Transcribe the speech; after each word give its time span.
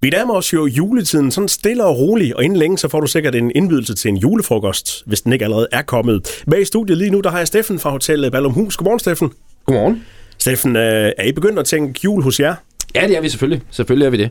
Vi 0.00 0.10
nærmer 0.10 0.34
os 0.34 0.52
jo 0.52 0.66
juletiden 0.66 1.30
sådan 1.30 1.48
stille 1.48 1.84
og 1.84 1.98
roligt, 1.98 2.34
og 2.34 2.44
inden 2.44 2.58
længe 2.58 2.78
så 2.78 2.88
får 2.88 3.00
du 3.00 3.06
sikkert 3.06 3.34
en 3.34 3.52
indbydelse 3.54 3.94
til 3.94 4.08
en 4.08 4.16
julefrokost, 4.16 5.02
hvis 5.06 5.20
den 5.20 5.32
ikke 5.32 5.44
allerede 5.44 5.68
er 5.72 5.82
kommet. 5.82 6.42
Med 6.46 6.60
i 6.60 6.64
studiet 6.64 6.98
lige 6.98 7.10
nu, 7.10 7.20
der 7.20 7.30
har 7.30 7.38
jeg 7.38 7.46
Steffen 7.46 7.78
fra 7.78 7.90
Hotel 7.90 8.30
Ballumhus. 8.30 8.76
Godmorgen, 8.76 8.98
Steffen. 8.98 9.32
Godmorgen. 9.66 10.04
Steffen, 10.38 10.76
øh, 10.76 11.12
er 11.18 11.24
I 11.24 11.32
begyndt 11.32 11.58
at 11.58 11.66
tænke 11.66 12.00
jul 12.04 12.22
hos 12.22 12.40
jer? 12.40 12.54
Ja, 12.94 13.06
det 13.08 13.16
er 13.16 13.20
vi 13.20 13.28
selvfølgelig. 13.28 13.62
Selvfølgelig 13.70 14.06
er 14.06 14.10
vi 14.10 14.16
det. 14.16 14.30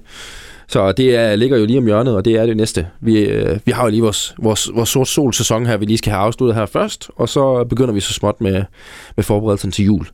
Så 0.69 0.91
det 0.91 1.15
er, 1.15 1.35
ligger 1.35 1.57
jo 1.57 1.65
lige 1.65 1.77
om 1.77 1.85
hjørnet, 1.85 2.15
og 2.15 2.25
det 2.25 2.35
er 2.35 2.45
det 2.45 2.57
næste. 2.57 2.87
Vi, 3.01 3.19
øh, 3.19 3.59
vi 3.65 3.71
har 3.71 3.83
jo 3.83 3.89
lige 3.89 4.01
vores, 4.01 4.35
vores, 4.39 4.69
vores 4.73 4.89
sort 4.89 5.07
sol-sæson 5.07 5.65
her, 5.65 5.77
vi 5.77 5.85
lige 5.85 5.97
skal 5.97 6.11
have 6.11 6.21
afsluttet 6.21 6.55
her 6.55 6.65
først, 6.65 7.09
og 7.15 7.29
så 7.29 7.63
begynder 7.63 7.93
vi 7.93 7.99
så 7.99 8.13
småt 8.13 8.41
med, 8.41 8.63
med 9.15 9.23
forberedelsen 9.23 9.71
til 9.71 9.85
jul. 9.85 10.07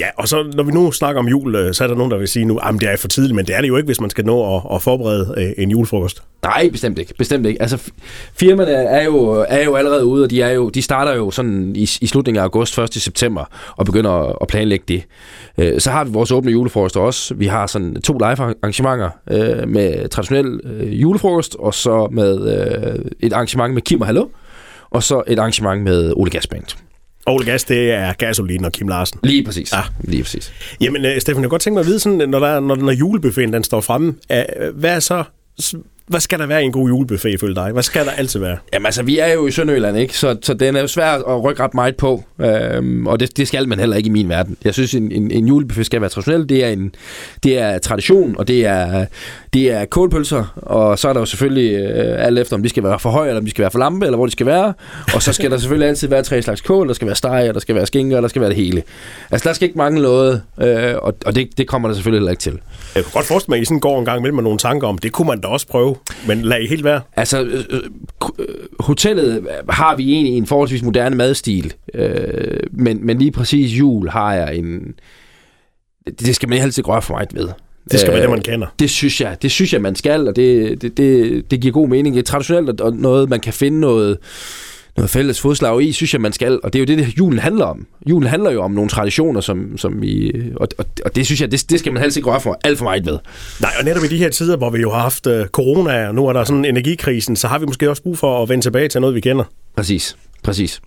Ja, 0.00 0.06
og 0.16 0.28
så 0.28 0.52
når 0.54 0.62
vi 0.62 0.72
nu 0.72 0.92
snakker 0.92 1.18
om 1.18 1.28
jul, 1.28 1.54
øh, 1.54 1.74
så 1.74 1.84
er 1.84 1.88
der 1.88 1.94
nogen, 1.94 2.10
der 2.10 2.18
vil 2.18 2.28
sige 2.28 2.44
nu, 2.44 2.58
at 2.58 2.74
det 2.80 2.92
er 2.92 2.96
for 2.96 3.08
tidligt, 3.08 3.36
men 3.36 3.46
det 3.46 3.56
er 3.56 3.60
det 3.60 3.68
jo 3.68 3.76
ikke, 3.76 3.86
hvis 3.86 4.00
man 4.00 4.10
skal 4.10 4.24
nå 4.24 4.56
at, 4.56 4.62
at 4.74 4.82
forberede 4.82 5.34
øh, 5.36 5.52
en 5.62 5.70
julefrokost. 5.70 6.22
Nej, 6.42 6.68
bestemt 6.72 6.98
ikke. 6.98 7.14
Bestemt 7.18 7.46
ikke. 7.46 7.62
Altså, 7.62 7.92
firmaerne 8.34 8.72
er 8.72 9.04
jo, 9.04 9.46
er 9.48 9.64
jo 9.64 9.74
allerede 9.74 10.04
ude, 10.04 10.24
og 10.24 10.30
de, 10.30 10.42
er 10.42 10.50
jo, 10.50 10.68
de 10.68 10.82
starter 10.82 11.14
jo 11.14 11.30
sådan 11.30 11.76
i, 11.76 11.82
i 12.00 12.06
slutningen 12.06 12.38
af 12.38 12.44
august, 12.44 12.78
1. 12.78 12.94
september, 12.94 13.44
og 13.76 13.86
begynder 13.86 14.42
at 14.42 14.48
planlægge 14.48 14.84
det. 14.88 15.04
Øh, 15.58 15.80
så 15.80 15.90
har 15.90 16.04
vi 16.04 16.10
vores 16.10 16.32
åbne 16.32 16.50
julefrokost 16.50 16.96
også. 16.96 17.34
Vi 17.34 17.46
har 17.46 17.66
sådan 17.66 18.02
to 18.02 18.12
live-arrangementer 18.12 19.10
med 19.66 20.08
traditionel 20.08 20.60
julefrokost, 20.82 21.56
og 21.58 21.74
så 21.74 22.08
med 22.12 22.38
et 23.20 23.32
arrangement 23.32 23.74
med 23.74 23.82
Kim 23.82 24.00
og 24.00 24.06
Hallo, 24.06 24.28
og 24.90 25.02
så 25.02 25.22
et 25.26 25.38
arrangement 25.38 25.82
med 25.82 26.12
Ole 26.16 26.30
Gasband. 26.30 26.64
Ole 27.26 27.44
Gas, 27.44 27.64
det 27.64 27.90
er 27.90 28.12
Gasolin 28.12 28.64
og 28.64 28.72
Kim 28.72 28.88
Larsen. 28.88 29.20
Lige 29.22 29.44
præcis. 29.44 29.72
Ja. 29.72 29.80
Lige 30.00 30.22
præcis. 30.22 30.52
Jamen, 30.80 31.04
uh, 31.04 31.10
Stefan, 31.18 31.26
jeg 31.28 31.34
kunne 31.34 31.48
godt 31.48 31.62
tænke 31.62 31.74
mig 31.74 31.80
at 31.80 31.86
vide, 31.86 32.00
sådan, 32.00 32.28
når, 32.28 32.38
der, 32.38 32.60
når, 32.60 32.76
når 32.76 32.92
julebuffeten 32.92 33.52
den 33.52 33.64
står 33.64 33.80
fremme, 33.80 34.08
uh, 34.08 34.78
hvad 34.78 34.96
er 34.96 35.00
så 35.00 35.24
hvad 36.10 36.20
skal 36.20 36.38
der 36.38 36.46
være 36.46 36.62
i 36.62 36.64
en 36.64 36.72
god 36.72 36.88
julebuffet 36.88 37.30
ifølge 37.30 37.54
dig? 37.54 37.72
Hvad 37.72 37.82
skal 37.82 38.04
der 38.04 38.10
altid 38.10 38.40
være? 38.40 38.56
Jamen 38.72 38.86
altså, 38.86 39.02
vi 39.02 39.18
er 39.18 39.32
jo 39.32 39.46
i 39.46 39.50
Sønderjylland, 39.50 39.96
ikke? 39.96 40.18
Så, 40.18 40.36
så 40.42 40.54
den 40.54 40.76
er 40.76 40.80
jo 40.80 40.86
svær 40.86 41.06
at 41.06 41.44
rykke 41.44 41.62
ret 41.62 41.74
meget 41.74 41.96
på. 41.96 42.24
Øhm, 42.40 43.06
og 43.06 43.20
det, 43.20 43.36
det 43.36 43.48
skal 43.48 43.68
man 43.68 43.78
heller 43.78 43.96
ikke 43.96 44.06
i 44.06 44.10
min 44.10 44.28
verden. 44.28 44.56
Jeg 44.64 44.74
synes, 44.74 44.94
en, 44.94 45.12
en, 45.12 45.30
en 45.30 45.48
julebuffet 45.48 45.86
skal 45.86 46.00
være 46.00 46.10
traditionel. 46.10 46.48
Det 46.48 46.64
er, 46.64 46.68
en, 46.68 46.94
det 47.42 47.58
er 47.58 47.78
tradition, 47.78 48.34
og 48.38 48.48
det 48.48 48.66
er, 48.66 49.06
det 49.52 49.70
er 49.72 49.84
kålpølser. 49.84 50.44
Og 50.56 50.98
så 50.98 51.08
er 51.08 51.12
der 51.12 51.20
jo 51.20 51.26
selvfølgelig 51.26 51.72
øh, 51.72 52.26
alt 52.26 52.38
efter, 52.38 52.56
om 52.56 52.62
de 52.62 52.68
skal 52.68 52.82
være 52.82 52.98
for 52.98 53.10
høje, 53.10 53.28
eller 53.28 53.40
om 53.40 53.44
de 53.44 53.50
skal 53.50 53.62
være 53.62 53.70
for 53.70 53.78
lampe, 53.78 54.06
eller 54.06 54.16
hvor 54.16 54.26
de 54.26 54.32
skal 54.32 54.46
være. 54.46 54.72
Og 55.14 55.22
så 55.22 55.32
skal 55.32 55.50
der 55.50 55.58
selvfølgelig 55.58 55.88
altid 55.88 56.08
være 56.08 56.22
tre 56.22 56.42
slags 56.42 56.60
kål. 56.60 56.88
Der 56.88 56.94
skal 56.94 57.06
være 57.06 57.16
steg, 57.16 57.50
der 57.54 57.60
skal 57.60 57.74
være 57.74 57.86
skinker, 57.86 58.16
og 58.16 58.22
der 58.22 58.28
skal 58.28 58.40
være 58.40 58.50
det 58.50 58.56
hele. 58.56 58.82
Altså, 59.30 59.48
der 59.48 59.54
skal 59.54 59.66
ikke 59.66 59.78
mangle 59.78 60.02
noget, 60.02 60.42
øh, 60.60 60.94
og, 61.02 61.14
og 61.26 61.34
det, 61.34 61.58
det 61.58 61.66
kommer 61.68 61.88
der 61.88 61.94
selvfølgelig 61.94 62.20
heller 62.20 62.30
ikke 62.30 62.40
til. 62.40 62.58
Jeg 62.94 63.04
kunne 63.04 63.12
godt 63.12 63.26
forestille 63.26 63.52
mig, 63.52 63.56
at 63.56 63.62
I 63.62 63.64
sådan 63.64 63.80
går 63.80 63.98
en 63.98 64.04
gang 64.04 64.22
med 64.22 64.42
nogle 64.42 64.58
tanker 64.58 64.88
om, 64.88 64.98
det 64.98 65.12
kunne 65.12 65.28
man 65.28 65.40
da 65.40 65.48
også 65.48 65.66
prøve. 65.66 65.96
Men 66.26 66.42
lad 66.42 66.60
I 66.60 66.66
helt 66.66 66.84
være. 66.84 67.00
Altså, 67.16 67.42
øh, 67.42 67.64
øh, 68.38 68.46
hotellet 68.80 69.46
har 69.68 69.96
vi 69.96 70.12
egentlig 70.12 70.36
en 70.36 70.46
forholdsvis 70.46 70.82
moderne 70.82 71.16
madstil, 71.16 71.74
øh, 71.94 72.60
men, 72.72 73.06
men 73.06 73.18
lige 73.18 73.30
præcis 73.30 73.78
jul 73.78 74.08
har 74.08 74.34
jeg 74.34 74.56
en... 74.56 74.94
Det 76.20 76.34
skal 76.34 76.48
man 76.48 76.58
helst 76.58 76.78
ikke 76.78 76.90
røre 76.90 77.02
for 77.02 77.14
meget 77.14 77.34
ved. 77.34 77.48
Det 77.90 78.00
skal 78.00 78.12
være 78.12 78.22
det, 78.22 78.30
man 78.30 78.42
kender. 78.42 78.66
Det 78.78 78.90
synes 78.90 79.20
jeg, 79.20 79.36
det 79.42 79.50
synes 79.50 79.72
jeg 79.72 79.82
man 79.82 79.94
skal, 79.94 80.28
og 80.28 80.36
det, 80.36 80.82
det, 80.82 80.96
det, 80.96 81.50
det 81.50 81.60
giver 81.60 81.72
god 81.72 81.88
mening. 81.88 82.14
Det 82.14 82.20
er 82.20 82.24
traditionelt, 82.24 82.80
og 82.80 82.92
noget, 82.92 83.28
man 83.28 83.40
kan 83.40 83.52
finde 83.52 83.80
noget 83.80 84.18
noget 84.96 85.10
fælles 85.10 85.40
fodslag 85.40 85.82
i, 85.82 85.92
synes 85.92 86.12
jeg, 86.12 86.20
man 86.20 86.32
skal. 86.32 86.60
Og 86.62 86.72
det 86.72 86.78
er 86.78 86.80
jo 86.80 86.86
det, 86.86 87.06
det 87.06 87.18
julen 87.18 87.38
handler 87.38 87.64
om. 87.64 87.86
Julen 88.06 88.28
handler 88.28 88.50
jo 88.50 88.62
om 88.62 88.70
nogle 88.70 88.90
traditioner, 88.90 89.40
som, 89.40 89.78
som 89.78 90.02
vi... 90.02 90.32
Og, 90.56 90.68
og, 90.78 90.84
og 91.04 91.16
det 91.16 91.26
synes 91.26 91.40
jeg, 91.40 91.52
det, 91.52 91.70
det 91.70 91.78
skal 91.78 91.92
man 91.92 92.02
helst 92.02 92.16
ikke 92.16 92.30
røre 92.30 92.40
for 92.40 92.58
alt 92.64 92.78
for 92.78 92.84
meget 92.84 93.06
ved. 93.06 93.18
Nej, 93.60 93.70
og 93.78 93.84
netop 93.84 94.04
i 94.04 94.08
de 94.08 94.16
her 94.16 94.28
tider, 94.28 94.56
hvor 94.56 94.70
vi 94.70 94.80
jo 94.80 94.90
har 94.90 95.00
haft 95.00 95.26
uh, 95.26 95.46
corona, 95.46 96.08
og 96.08 96.14
nu 96.14 96.26
er 96.26 96.32
der 96.32 96.44
sådan 96.44 96.64
energikrisen, 96.64 97.36
så 97.36 97.48
har 97.48 97.58
vi 97.58 97.66
måske 97.66 97.90
også 97.90 98.02
brug 98.02 98.18
for 98.18 98.42
at 98.42 98.48
vende 98.48 98.64
tilbage 98.64 98.88
til 98.88 99.00
noget, 99.00 99.14
vi 99.14 99.20
kender. 99.20 99.44
Præcis, 99.76 100.16
præcis. 100.42 100.80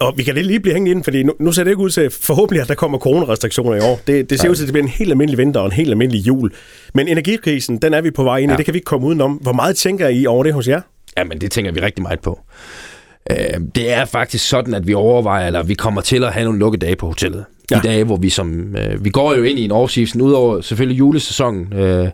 Og 0.00 0.14
vi 0.16 0.22
kan 0.22 0.36
lige 0.36 0.60
blive 0.60 0.74
hængende 0.74 0.90
ind, 0.90 1.04
fordi 1.04 1.22
nu, 1.22 1.34
nu 1.40 1.52
ser 1.52 1.64
det 1.64 1.70
ikke 1.70 1.82
ud 1.82 1.90
til 1.90 2.10
forhåbentlig, 2.10 2.62
at 2.62 2.68
der 2.68 2.74
kommer 2.74 2.98
coronarestriktioner 2.98 3.74
i 3.74 3.80
år. 3.80 4.00
Det, 4.06 4.30
det 4.30 4.40
ser 4.40 4.48
ud 4.48 4.54
til, 4.54 4.62
at 4.62 4.66
det 4.66 4.72
bliver 4.72 4.84
en 4.84 4.90
helt 4.90 5.10
almindelig 5.10 5.38
vinter 5.38 5.60
og 5.60 5.66
en 5.66 5.72
helt 5.72 5.90
almindelig 5.90 6.26
jul. 6.26 6.52
Men 6.94 7.08
energikrisen, 7.08 7.78
den 7.78 7.94
er 7.94 8.00
vi 8.00 8.10
på 8.10 8.24
vej 8.24 8.38
ind 8.38 8.50
i. 8.50 8.52
Ja. 8.52 8.56
Det 8.56 8.64
kan 8.64 8.74
vi 8.74 8.78
ikke 8.78 8.84
komme 8.84 9.06
udenom. 9.06 9.32
Hvor 9.32 9.52
meget 9.52 9.76
tænker 9.76 10.08
I 10.08 10.26
over 10.26 10.44
det 10.44 10.54
hos 10.54 10.68
jer? 10.68 10.80
Jamen, 11.16 11.40
det 11.40 11.50
tænker 11.50 11.72
vi 11.72 11.80
rigtig 11.80 12.02
meget 12.02 12.20
på. 12.20 12.40
Øh, 13.30 13.60
det 13.74 13.92
er 13.92 14.04
faktisk 14.04 14.48
sådan, 14.48 14.74
at 14.74 14.86
vi 14.86 14.94
overvejer, 14.94 15.46
eller 15.46 15.62
vi 15.62 15.74
kommer 15.74 16.00
til 16.00 16.24
at 16.24 16.32
have 16.32 16.44
nogle 16.44 16.58
lukkedage 16.58 16.96
på 16.96 17.06
hotellet. 17.06 17.44
Ja. 17.70 17.76
De 17.76 17.88
dage, 17.88 18.04
hvor 18.04 18.16
vi 18.16 18.28
som... 18.28 18.76
Øh, 18.76 19.04
vi 19.04 19.10
går 19.10 19.34
jo 19.34 19.42
ind 19.42 19.58
i 19.58 19.64
en 19.64 19.72
off-season, 19.72 20.20
udover 20.20 20.60
selvfølgelig 20.60 20.98
julesæsonen, 20.98 21.72
øh, 21.72 22.08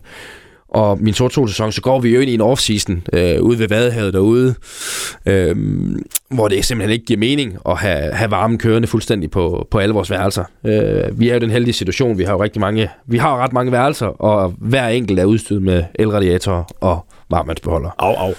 og 0.69 0.97
min 1.01 1.13
sort 1.13 1.33
sæson 1.33 1.71
så 1.71 1.81
går 1.81 1.99
vi 1.99 2.09
jo 2.09 2.21
ind 2.21 2.29
i 2.29 2.33
en 2.33 2.41
off-season 2.41 3.01
øh, 3.13 3.41
ude 3.41 3.59
ved 3.59 3.67
Vadehavet 3.67 4.13
derude, 4.13 4.55
øh, 5.25 5.55
hvor 6.29 6.47
det 6.47 6.65
simpelthen 6.65 6.93
ikke 6.93 7.05
giver 7.05 7.19
mening 7.19 7.57
at 7.69 7.77
have, 7.77 8.13
have 8.13 8.31
varmen 8.31 8.57
kørende 8.57 8.87
fuldstændig 8.87 9.31
på, 9.31 9.67
på 9.71 9.77
alle 9.77 9.93
vores 9.93 10.11
værelser. 10.11 10.43
Øh, 10.65 11.19
vi 11.19 11.29
er 11.29 11.33
jo 11.33 11.37
i 11.37 11.39
den 11.39 11.49
heldige 11.49 11.73
situation, 11.73 12.17
vi 12.17 12.23
har 12.23 12.33
jo 12.33 12.43
rigtig 12.43 12.59
mange, 12.59 12.89
vi 13.07 13.17
har 13.17 13.37
ret 13.37 13.53
mange 13.53 13.71
værelser, 13.71 14.07
og 14.07 14.53
hver 14.57 14.87
enkelt 14.87 15.19
er 15.19 15.25
udstyret 15.25 15.61
med 15.61 15.83
elradiatorer 15.95 16.63
og 16.81 17.05
varmandsbeholder. 17.29 17.89
Au, 17.97 18.13
au. 18.13 18.33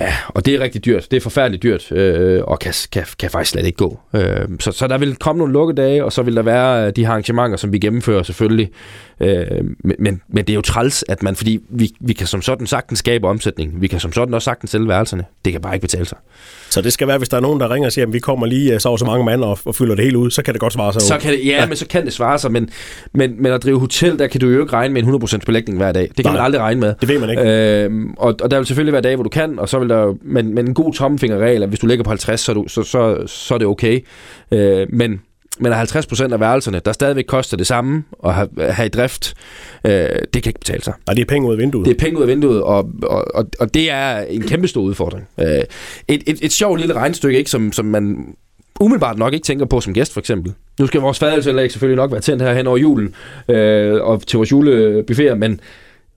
Ja, 0.00 0.14
og 0.28 0.46
det 0.46 0.54
er 0.54 0.60
rigtig 0.60 0.84
dyrt. 0.84 1.10
Det 1.10 1.16
er 1.16 1.20
forfærdeligt 1.20 1.62
dyrt, 1.62 1.92
øh, 1.92 2.42
og 2.44 2.58
kan, 2.58 2.72
kan, 2.92 3.04
kan 3.18 3.30
faktisk 3.30 3.50
slet 3.50 3.66
ikke 3.66 3.76
gå. 3.76 4.00
Øh, 4.14 4.48
så, 4.60 4.72
så 4.72 4.86
der 4.86 4.98
vil 4.98 5.16
komme 5.16 5.38
nogle 5.38 5.52
lukkedage, 5.52 6.04
og 6.04 6.12
så 6.12 6.22
vil 6.22 6.36
der 6.36 6.42
være 6.42 6.90
de 6.90 7.04
her 7.04 7.10
arrangementer, 7.10 7.56
som 7.56 7.72
vi 7.72 7.78
gennemfører 7.78 8.22
selvfølgelig. 8.22 8.70
Øh, 9.20 9.46
men, 9.98 10.20
men, 10.28 10.44
det 10.44 10.50
er 10.50 10.54
jo 10.54 10.60
træls, 10.60 11.04
at 11.08 11.22
man, 11.22 11.36
fordi 11.36 11.58
vi, 11.70 11.90
vi 12.00 12.12
kan 12.12 12.26
som 12.26 12.42
sådan 12.42 12.66
sagtens 12.66 12.98
skabe 12.98 13.28
omsætning. 13.28 13.80
Vi 13.80 13.86
kan 13.86 14.00
som 14.00 14.12
sådan 14.12 14.34
også 14.34 14.44
sagtens 14.44 14.70
sælge 14.70 14.88
værelserne. 14.88 15.24
Det 15.44 15.52
kan 15.52 15.60
bare 15.60 15.74
ikke 15.74 15.84
betale 15.84 16.04
sig. 16.04 16.18
Så 16.70 16.80
det 16.80 16.92
skal 16.92 17.08
være, 17.08 17.18
hvis 17.18 17.28
der 17.28 17.36
er 17.36 17.40
nogen, 17.40 17.60
der 17.60 17.70
ringer 17.70 17.88
og 17.88 17.92
siger, 17.92 18.06
at 18.06 18.12
vi 18.12 18.18
kommer 18.18 18.46
lige 18.46 18.80
så 18.80 18.96
så 18.96 19.04
mange 19.04 19.24
mand 19.24 19.44
og, 19.44 19.58
og 19.64 19.74
fylder 19.74 19.94
det 19.94 20.04
hele 20.04 20.18
ud, 20.18 20.30
så 20.30 20.42
kan 20.42 20.54
det 20.54 20.60
godt 20.60 20.72
svare 20.72 20.92
sig. 20.92 21.02
Så 21.02 21.18
kan 21.18 21.32
det, 21.32 21.46
ja, 21.46 21.50
ja, 21.50 21.66
men 21.66 21.76
så 21.76 21.86
kan 21.86 22.04
det 22.04 22.12
svare 22.12 22.38
sig, 22.38 22.52
men, 22.52 22.70
men, 23.12 23.42
men 23.42 23.52
at 23.52 23.62
drive 23.62 23.80
hotel, 23.80 24.18
der 24.18 24.26
kan 24.26 24.40
du 24.40 24.48
jo 24.48 24.60
ikke 24.60 24.72
regne 24.72 24.94
med 24.94 25.02
en 25.02 25.14
100% 25.14 25.38
belægning 25.46 25.78
hver 25.78 25.92
dag. 25.92 26.02
Det 26.02 26.16
kan 26.16 26.24
Nej, 26.24 26.32
man 26.32 26.42
aldrig 26.42 26.60
regne 26.60 26.80
med. 26.80 26.94
Det 27.00 27.08
ved 27.08 27.18
man 27.18 27.30
ikke. 27.30 27.42
Øh, 27.42 27.90
og, 28.16 28.34
og 28.42 28.50
der 28.50 28.56
vil 28.56 28.66
selvfølgelig 28.66 28.92
være 28.92 29.02
dage, 29.02 29.16
hvor 29.16 29.22
du 29.22 29.28
kan, 29.28 29.58
og 29.58 29.68
så 29.68 29.83
vil 29.84 29.96
der 29.96 30.14
men, 30.22 30.54
men 30.54 30.68
en 30.68 30.74
god 30.74 30.92
tommelfingerregel, 30.92 31.62
at 31.62 31.68
hvis 31.68 31.78
du 31.78 31.86
ligger 31.86 32.04
på 32.04 32.10
50, 32.10 32.40
så 32.40 32.52
er, 32.52 32.54
du, 32.54 32.64
så, 32.68 32.82
så, 32.82 33.26
så 33.26 33.54
er 33.54 33.58
det 33.58 33.66
okay. 33.66 34.00
Øh, 34.52 34.86
men 34.90 35.20
men 35.58 35.72
at 35.72 35.96
50% 35.96 36.32
af 36.32 36.40
værelserne, 36.40 36.80
der 36.84 36.92
stadigvæk 36.92 37.24
koster 37.24 37.56
det 37.56 37.66
samme 37.66 38.04
at 38.24 38.34
have, 38.34 38.48
have 38.58 38.86
i 38.86 38.88
drift, 38.88 39.34
øh, 39.84 39.92
det 40.34 40.42
kan 40.42 40.50
ikke 40.50 40.60
betale 40.60 40.82
sig. 40.82 40.94
Og 41.06 41.16
det 41.16 41.22
er 41.22 41.26
penge 41.26 41.48
ud 41.48 41.52
af 41.52 41.58
vinduet. 41.58 41.86
Det 41.86 41.92
er 41.92 41.98
penge 41.98 42.16
ud 42.18 42.22
af 42.22 42.28
vinduet, 42.28 42.62
og, 42.62 42.90
og, 43.02 43.24
og, 43.34 43.46
og 43.60 43.74
det 43.74 43.90
er 43.90 44.18
en 44.18 44.42
kæmpe 44.42 44.68
stor 44.68 44.80
udfordring. 44.80 45.28
Øh, 45.40 45.46
et, 46.08 46.22
et, 46.26 46.38
et 46.42 46.52
sjovt 46.52 46.80
lille 46.80 46.94
regnstykke, 46.94 47.38
ikke, 47.38 47.50
som, 47.50 47.72
som 47.72 47.84
man 47.84 48.34
umiddelbart 48.80 49.18
nok 49.18 49.32
ikke 49.32 49.44
tænker 49.44 49.66
på 49.66 49.80
som 49.80 49.94
gæst, 49.94 50.12
for 50.12 50.20
eksempel. 50.20 50.52
Nu 50.80 50.86
skal 50.86 51.00
vores 51.00 51.18
fadelselæg 51.18 51.72
selvfølgelig 51.72 51.96
nok 51.96 52.12
være 52.12 52.20
tændt 52.20 52.42
her 52.42 52.54
hen 52.54 52.66
over 52.66 52.78
julen, 52.78 53.14
øh, 53.48 54.02
og 54.02 54.26
til 54.26 54.36
vores 54.36 54.52
julebuffet, 54.52 55.38
men 55.38 55.60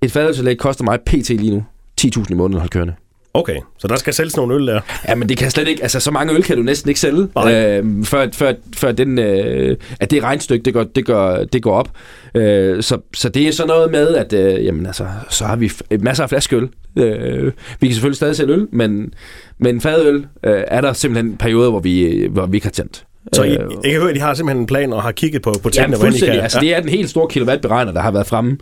et 0.01 0.11
fadelselæg 0.11 0.57
koster 0.57 0.83
mig 0.83 0.99
pt. 1.01 1.29
lige 1.29 1.51
nu 1.51 1.65
10.000 2.01 2.25
i 2.29 2.33
måneden 2.33 2.53
at 2.53 2.59
holde 2.59 2.71
kørende. 2.71 2.93
Okay, 3.37 3.57
så 3.77 3.87
der 3.87 3.95
skal 3.95 4.13
sælges 4.13 4.37
nogle 4.37 4.55
øl 4.55 4.67
der? 4.67 4.81
Ja, 5.07 5.15
men 5.15 5.29
det 5.29 5.37
kan 5.37 5.51
slet 5.51 5.67
ikke, 5.67 5.83
altså 5.83 5.99
så 5.99 6.11
mange 6.11 6.33
øl 6.33 6.43
kan 6.43 6.57
du 6.57 6.63
næsten 6.63 6.89
ikke 6.89 6.99
sælge, 6.99 7.21
øh, 7.21 8.03
før, 8.03 8.27
før, 8.33 8.53
før 8.75 8.91
den, 8.91 9.19
øh, 9.19 9.77
at 9.99 10.11
det 10.11 10.23
regnstykke, 10.23 10.65
det 10.65 10.73
går, 10.73 10.83
det 10.83 11.05
går, 11.05 11.37
det 11.53 11.63
går 11.63 11.73
op. 11.73 11.89
Øh, 12.35 12.83
så, 12.83 12.97
så 13.13 13.29
det 13.29 13.47
er 13.47 13.51
så 13.51 13.65
noget 13.65 13.91
med, 13.91 14.15
at 14.15 14.33
øh, 14.33 14.65
jamen, 14.65 14.85
altså, 14.85 15.05
så 15.29 15.45
har 15.45 15.55
vi 15.55 15.71
masser 15.99 16.23
af 16.23 16.29
flaskeøl. 16.29 16.69
Øh, 16.97 17.51
vi 17.79 17.87
kan 17.87 17.93
selvfølgelig 17.93 18.17
stadig 18.17 18.35
sælge 18.35 18.53
øl, 18.53 18.67
men, 18.71 19.13
men 19.57 19.81
fadøl 19.81 20.15
øh, 20.43 20.61
er 20.67 20.81
der 20.81 20.93
simpelthen 20.93 21.37
perioder, 21.37 21.69
hvor 21.69 21.79
vi, 21.79 22.27
hvor 22.31 22.45
vi 22.45 22.57
ikke 22.57 22.67
har 22.67 22.71
tændt. 22.71 23.03
Så 23.33 23.43
I, 23.43 23.49
jeg 23.49 23.59
kan 23.91 24.01
høre, 24.01 24.09
at 24.09 24.15
de 24.15 24.21
har 24.21 24.33
simpelthen 24.33 24.61
en 24.61 24.67
plan 24.67 24.93
og 24.93 25.03
har 25.03 25.11
kigget 25.11 25.41
på, 25.41 25.53
på 25.63 25.69
tingene, 25.69 25.97
ja, 25.97 26.03
fuldstændig. 26.03 26.35
Kan, 26.35 26.43
altså, 26.43 26.57
ja. 26.61 26.65
det 26.65 26.75
er 26.75 26.79
den 26.79 26.89
helt 26.89 27.09
store 27.09 27.27
kilowattberegner, 27.27 27.91
der 27.91 28.01
har 28.01 28.11
været 28.11 28.27
fremme. 28.27 28.57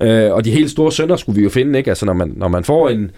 Ja. 0.00 0.26
Øh, 0.26 0.34
og 0.34 0.44
de 0.44 0.50
helt 0.50 0.70
store 0.70 0.92
sønder 0.92 1.16
skulle 1.16 1.36
vi 1.36 1.42
jo 1.42 1.50
finde, 1.50 1.78
ikke? 1.78 1.90
Altså, 1.90 2.06
når 2.06 2.12
man, 2.12 2.32
når 2.36 2.48
man 2.48 2.64
får 2.64 2.88
en, 2.88 3.10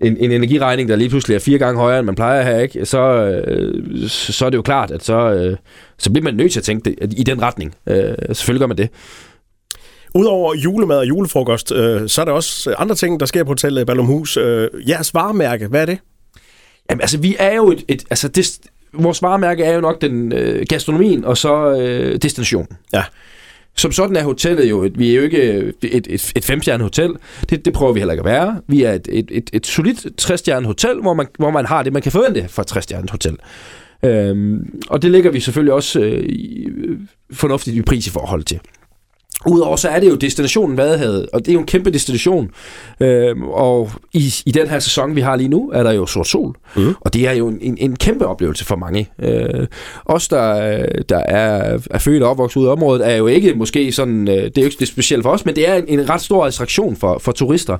en, 0.00 0.16
en 0.16 0.32
energiregning, 0.32 0.88
der 0.88 0.96
lige 0.96 1.08
pludselig 1.08 1.34
er 1.34 1.38
fire 1.38 1.58
gange 1.58 1.80
højere, 1.80 1.98
end 1.98 2.06
man 2.06 2.14
plejer 2.14 2.38
at 2.38 2.44
have, 2.44 2.62
ikke? 2.62 2.86
Så, 2.86 3.00
øh, 3.00 4.08
så 4.08 4.46
er 4.46 4.50
det 4.50 4.56
jo 4.56 4.62
klart, 4.62 4.90
at 4.90 5.04
så, 5.04 5.30
øh, 5.32 5.56
så 5.98 6.10
bliver 6.10 6.24
man 6.24 6.34
nødt 6.34 6.52
til 6.52 6.60
at 6.60 6.64
tænke 6.64 6.90
det, 6.90 7.14
i 7.18 7.22
den 7.22 7.42
retning. 7.42 7.74
Øh, 7.86 8.14
selvfølgelig 8.32 8.60
gør 8.60 8.66
man 8.66 8.76
det. 8.76 8.88
Udover 10.14 10.54
julemad 10.54 10.98
og 10.98 11.08
julefrokost, 11.08 11.72
øh, 11.72 12.08
så 12.08 12.20
er 12.20 12.24
der 12.24 12.32
også 12.32 12.74
andre 12.78 12.94
ting, 12.94 13.20
der 13.20 13.26
sker 13.26 13.44
på 13.44 13.50
hotellet 13.50 13.86
Ballumhus. 13.86 14.36
Øh, 14.36 14.68
jeres 14.88 15.14
varemærke, 15.14 15.66
hvad 15.66 15.82
er 15.82 15.86
det? 15.86 15.98
Jamen, 16.90 17.00
altså, 17.00 17.18
vi 17.18 17.36
er 17.38 17.54
jo 17.54 17.70
et... 17.70 17.84
et 17.88 18.04
altså, 18.10 18.28
det, 18.28 18.58
vores 18.92 19.22
varemærke 19.22 19.64
er 19.64 19.74
jo 19.74 19.80
nok 19.80 20.00
den 20.00 20.32
øh, 20.32 20.66
gastronomien 20.68 21.24
og 21.24 21.36
så 21.36 21.70
øh, 21.70 22.16
destinationen. 22.22 22.68
Ja. 22.92 23.02
Som 23.76 23.92
sådan 23.92 24.16
er 24.16 24.22
hotellet 24.22 24.70
jo, 24.70 24.82
et, 24.82 24.98
vi 24.98 25.10
er 25.10 25.14
jo 25.16 25.22
ikke 25.22 25.42
et, 25.82 26.06
et, 26.06 26.32
et 26.36 26.44
femstjernet 26.44 26.84
hotel, 26.84 27.14
det, 27.50 27.64
det 27.64 27.72
prøver 27.72 27.92
vi 27.92 28.00
heller 28.00 28.12
ikke 28.12 28.20
at 28.20 28.26
være. 28.26 28.60
Vi 28.66 28.82
er 28.82 28.92
et, 28.92 29.08
et, 29.12 29.28
et, 29.30 29.50
et 29.52 29.66
solidt 29.66 30.06
træstjernet 30.18 30.66
hotel, 30.66 31.00
hvor 31.00 31.14
man, 31.14 31.26
hvor 31.38 31.50
man 31.50 31.66
har 31.66 31.82
det, 31.82 31.92
man 31.92 32.02
kan 32.02 32.12
forvente 32.12 32.48
fra 32.48 32.62
et 32.62 32.66
træstjernet 32.68 33.10
hotel. 33.10 33.36
Øhm, 34.04 34.80
og 34.88 35.02
det 35.02 35.10
ligger 35.10 35.30
vi 35.30 35.40
selvfølgelig 35.40 35.72
også 35.72 36.00
øh, 36.00 36.98
fornuftigt 37.32 37.76
i 37.76 37.82
pris 37.82 38.06
i 38.06 38.10
forhold 38.10 38.42
til. 38.42 38.60
Udover 39.46 39.76
så 39.76 39.88
er 39.88 40.00
det 40.00 40.10
jo 40.10 40.14
destinationen 40.14 40.76
Vadehavet, 40.76 41.28
og 41.32 41.40
det 41.40 41.48
er 41.48 41.52
jo 41.52 41.60
en 41.60 41.66
kæmpe 41.66 41.90
destination. 41.90 42.50
Øhm, 43.00 43.42
og 43.42 43.90
i, 44.12 44.34
i 44.46 44.50
den 44.50 44.68
her 44.68 44.78
sæson, 44.78 45.16
vi 45.16 45.20
har 45.20 45.36
lige 45.36 45.48
nu, 45.48 45.70
er 45.74 45.82
der 45.82 45.92
jo 45.92 46.06
sort 46.06 46.26
sol. 46.26 46.54
Mm. 46.76 46.94
Og 47.00 47.14
det 47.14 47.28
er 47.28 47.32
jo 47.32 47.48
en, 47.48 47.58
en, 47.60 47.76
en 47.80 47.96
kæmpe 47.96 48.26
oplevelse 48.26 48.64
for 48.64 48.76
mange. 48.76 49.08
Øh, 49.22 49.66
os, 50.04 50.28
der, 50.28 50.86
der 51.08 51.18
er, 51.18 51.78
er 51.90 51.98
født 51.98 52.22
og 52.22 52.30
opvokset 52.30 52.60
ude 52.60 52.68
i 52.68 52.70
området, 52.70 53.08
er 53.08 53.16
jo 53.16 53.26
ikke 53.26 53.54
måske 53.54 53.92
sådan, 53.92 54.28
øh, 54.28 54.34
det 54.34 54.58
er 54.58 54.62
jo 54.62 54.66
ikke 54.66 54.76
det 54.80 54.88
specielt 54.88 55.22
for 55.22 55.30
os, 55.30 55.46
men 55.46 55.56
det 55.56 55.68
er 55.68 55.74
en, 55.74 55.84
en 55.88 56.10
ret 56.10 56.20
stor 56.20 56.46
attraktion 56.46 56.96
for, 56.96 57.18
for 57.18 57.32
turister. 57.32 57.76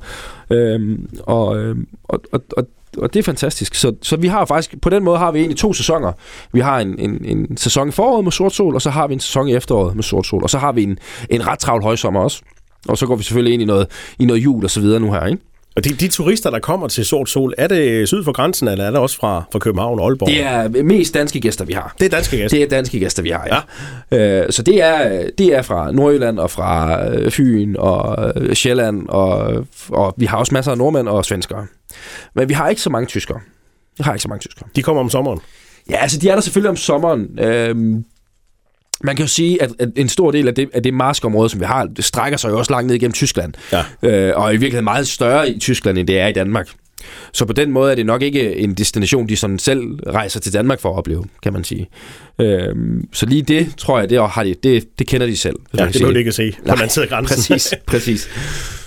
Øhm, 0.51 1.09
og, 1.23 1.59
øhm, 1.59 1.87
og, 2.05 2.21
og, 2.33 2.41
og 2.57 2.67
og 2.99 3.15
det 3.15 3.19
er 3.19 3.23
fantastisk. 3.23 3.75
Så, 3.75 3.93
så 4.03 4.17
vi 4.17 4.27
har 4.27 4.45
faktisk, 4.45 4.81
på 4.83 4.91
den 4.91 5.05
måde 5.05 5.19
har 5.19 5.33
vi 5.33 5.39
egentlig 5.39 5.59
to 5.59 5.73
sæsoner. 5.73 6.13
Vi 6.53 6.61
har 6.61 6.79
en, 6.79 6.99
en, 6.99 7.25
en 7.25 7.57
sæson 7.57 7.89
i 7.89 7.93
foråret 7.93 8.25
med 8.25 8.33
sort 8.33 8.53
sol, 8.53 8.75
og 8.75 8.83
så 8.83 8.91
har 8.91 9.07
vi 9.07 9.15
en 9.15 9.21
sæson 9.21 9.49
i 9.49 9.55
efteråret 9.55 9.95
med 9.95 10.03
sort 10.03 10.27
sol, 10.27 10.43
og 10.43 10.51
så 10.51 10.59
har 10.59 10.73
vi 10.73 10.83
en, 10.83 10.99
en 11.31 11.47
ret 11.47 11.59
travl 11.59 11.83
højsommer 11.83 12.21
også. 12.21 12.43
Og 12.89 12.99
så 12.99 13.07
går 13.07 13.17
vi 13.17 13.23
selvfølgelig 13.23 13.55
ind 13.55 13.63
i 13.63 13.67
noget, 13.67 13.87
i 14.19 14.25
noget 14.25 14.45
jul 14.45 14.65
og 14.65 14.71
så 14.71 14.81
videre 14.81 15.01
nu 15.01 15.13
her, 15.13 15.27
ikke? 15.27 15.43
Og 15.77 15.85
de, 15.85 15.91
de 15.91 16.09
turister, 16.09 16.51
der 16.51 16.59
kommer 16.59 16.89
til 16.89 17.05
Sort 17.05 17.29
Sol, 17.29 17.55
er 17.59 17.67
det 17.67 18.09
syd 18.09 18.25
for 18.25 18.33
grænsen, 18.33 18.69
eller 18.69 18.85
er 18.85 18.91
det 18.91 19.01
også 19.01 19.17
fra, 19.17 19.45
fra 19.53 19.59
København 19.59 19.99
og 19.99 20.07
Aalborg? 20.07 20.29
Det 20.29 20.43
er 20.43 20.83
mest 20.83 21.15
danske 21.15 21.41
gæster, 21.41 21.65
vi 21.65 21.73
har. 21.73 21.95
Det 21.99 22.07
er 22.07 22.11
danske 22.11 22.37
gæster? 22.37 22.59
Det 22.59 22.65
er 22.65 22.69
danske 22.69 22.99
gæster, 22.99 23.23
vi 23.23 23.31
har, 23.31 23.47
ja. 23.47 24.17
ja. 24.17 24.43
Øh, 24.43 24.53
så 24.53 24.63
det 24.63 24.83
er, 24.83 25.31
det 25.39 25.47
er 25.47 25.63
fra 25.63 25.93
Nordjylland 25.93 26.39
og 26.39 26.51
fra 26.51 27.05
øh, 27.09 27.31
Fyn 27.31 27.75
og 27.79 28.33
øh, 28.37 28.55
Sjælland, 28.55 29.09
og, 29.09 29.67
og 29.89 30.15
vi 30.17 30.27
har 30.27 30.37
også 30.37 30.55
masser 30.55 30.73
af 30.73 30.79
nordmænd 30.79 31.09
og 31.09 31.25
svenskere. 31.25 31.67
Men 32.35 32.49
vi 32.49 32.55
har 32.55 32.69
ikke 32.69 32.83
så 32.83 32.91
mange 32.91 33.07
tyskere. 33.07 33.41
Vi 33.99 34.03
har 34.03 34.13
ikke 34.13 34.23
så 34.23 34.29
mange 34.29 34.41
tyskere. 34.41 34.69
De 34.77 34.83
kommer 34.83 35.03
om 35.03 35.11
sommeren? 35.11 35.41
Ja, 35.91 35.97
altså 35.97 36.19
de 36.19 36.29
er 36.29 36.35
der 36.35 36.43
selvfølgelig 36.43 36.71
om 36.71 36.77
sommeren. 36.77 37.39
Øhm, 37.39 38.05
man 39.05 39.17
kan 39.17 39.25
jo 39.25 39.29
sige, 39.29 39.63
at, 39.63 39.71
at 39.79 39.89
en 39.97 40.09
stor 40.09 40.31
del 40.31 40.49
af 40.49 40.55
det, 40.55 40.71
af 40.73 40.83
det 40.83 40.95
maskområde, 40.95 41.49
som 41.49 41.61
vi 41.61 41.65
har, 41.65 41.85
det 41.85 42.05
strækker 42.05 42.39
sig 42.39 42.51
jo 42.51 42.59
også 42.59 42.73
langt 42.73 42.87
ned 42.87 42.95
igennem 42.95 43.13
Tyskland. 43.13 43.53
Ja. 43.73 43.85
Øh, 44.03 44.33
og 44.37 44.51
i 44.51 44.57
virkeligheden 44.57 44.85
meget 44.85 45.09
større 45.09 45.51
i 45.51 45.59
Tyskland, 45.59 45.99
end 45.99 46.07
det 46.07 46.19
er 46.19 46.27
i 46.27 46.33
Danmark. 46.33 46.69
Så 47.33 47.45
på 47.45 47.53
den 47.53 47.71
måde 47.71 47.91
er 47.91 47.95
det 47.95 48.07
nok 48.07 48.23
ikke 48.23 48.57
en 48.57 48.75
destination, 48.75 49.29
de 49.29 49.37
sådan 49.37 49.59
selv 49.59 49.83
rejser 50.07 50.41
til 50.41 50.53
Danmark 50.53 50.81
for 50.81 50.91
at 50.93 50.99
opleve, 50.99 51.25
kan 51.43 51.53
man 51.53 51.65
sige. 51.65 51.89
Øhm, 52.41 53.09
så 53.13 53.27
lige 53.27 53.43
det, 53.43 53.75
tror 53.77 53.99
jeg, 53.99 54.11
det, 54.11 54.31
har 54.31 54.45
de, 54.45 54.55
det, 54.63 54.99
det 54.99 55.07
kender 55.07 55.27
de 55.27 55.37
selv. 55.37 55.57
Ja, 55.79 55.85
det 55.85 55.93
behøver 55.93 56.13
de 56.13 56.19
ikke 56.19 56.29
at 56.29 56.35
se, 56.35 56.53
når 56.65 56.77
man 56.77 56.89
sidder 56.89 57.09
grænsen. 57.09 57.37
Præcis, 57.37 57.75
præcis. 57.87 58.29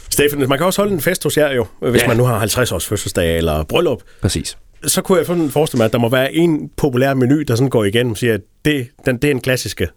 Steffen, 0.09 0.39
man 0.39 0.57
kan 0.57 0.65
også 0.65 0.81
holde 0.81 0.93
en 0.93 1.01
fest 1.01 1.23
hos 1.23 1.37
jer 1.37 1.53
jo, 1.53 1.65
hvis 1.79 2.01
ja. 2.01 2.07
man 2.07 2.17
nu 2.17 2.23
har 2.23 2.39
50 2.39 2.71
års 2.71 2.85
fødselsdag 2.85 3.37
eller 3.37 3.63
bryllup. 3.63 4.01
Præcis 4.21 4.57
så 4.85 5.01
kunne 5.01 5.17
jeg 5.17 5.51
forestille 5.51 5.79
mig, 5.79 5.85
at 5.85 5.93
der 5.93 5.99
må 5.99 6.09
være 6.09 6.33
en 6.33 6.69
populær 6.77 7.13
menu, 7.13 7.41
der 7.41 7.55
sådan 7.55 7.69
går 7.69 7.83
igen 7.83 8.09
og 8.09 8.17
siger, 8.17 8.33
at 8.33 8.41
det, 8.65 8.87
den, 9.05 9.17
det 9.17 9.27
er 9.27 9.31
en 9.31 9.41
klassiske. 9.41 9.87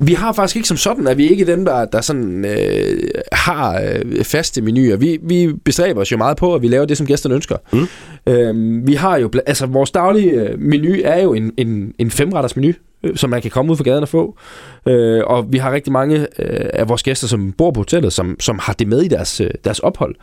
Vi 0.00 0.12
har 0.12 0.32
faktisk 0.32 0.56
ikke 0.56 0.68
som 0.68 0.76
sådan, 0.76 1.06
at 1.06 1.18
vi 1.18 1.28
ikke 1.28 1.46
dem, 1.46 1.64
der, 1.64 1.84
der 1.84 2.00
sådan, 2.00 2.44
øh, 2.44 3.10
har 3.32 3.80
øh, 3.80 4.24
faste 4.24 4.62
menuer. 4.62 4.96
Vi, 4.96 5.18
vi 5.22 5.52
bestræber 5.64 6.00
os 6.00 6.12
jo 6.12 6.16
meget 6.16 6.36
på, 6.36 6.54
at 6.54 6.62
vi 6.62 6.68
laver 6.68 6.84
det, 6.84 6.96
som 6.96 7.06
gæsterne 7.06 7.34
ønsker. 7.34 7.56
Mm. 7.72 7.86
Øh, 8.32 8.86
vi 8.86 8.94
har 8.94 9.16
jo, 9.16 9.30
altså 9.46 9.66
vores 9.66 9.90
daglige 9.90 10.30
øh, 10.30 10.60
menu 10.60 10.94
er 11.04 11.22
jo 11.22 11.34
en, 11.34 11.52
en, 11.56 11.94
en 11.98 12.10
femretters 12.10 12.56
menu 12.56 12.72
øh, 13.04 13.16
som 13.16 13.30
man 13.30 13.42
kan 13.42 13.50
komme 13.50 13.72
ud 13.72 13.76
for 13.76 13.84
gaden 13.84 14.02
og 14.02 14.08
få. 14.08 14.38
Øh, 14.86 15.22
og 15.26 15.52
vi 15.52 15.58
har 15.58 15.72
rigtig 15.72 15.92
mange 15.92 16.20
øh, 16.38 16.70
af 16.72 16.88
vores 16.88 17.02
gæster, 17.02 17.26
som 17.26 17.52
bor 17.52 17.70
på 17.70 17.80
hotellet, 17.80 18.12
som, 18.12 18.36
som 18.40 18.58
har 18.58 18.72
det 18.72 18.88
med 18.88 19.02
i 19.02 19.08
deres, 19.08 19.40
øh, 19.40 19.50
deres 19.64 19.78
ophold. 19.78 20.14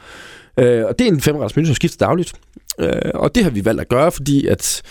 Øh, 0.57 0.85
og 0.85 0.99
det 0.99 1.07
er 1.07 1.11
en 1.11 1.21
femretters 1.21 1.55
menu, 1.55 1.65
som 1.65 1.75
skifter 1.75 2.05
dagligt. 2.05 2.33
Øh, 2.79 3.11
og 3.13 3.35
det 3.35 3.43
har 3.43 3.49
vi 3.49 3.65
valgt 3.65 3.81
at 3.81 3.89
gøre, 3.89 4.11
fordi 4.11 4.47
at 4.47 4.81